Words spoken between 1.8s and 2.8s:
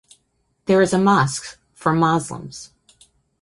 Moslems.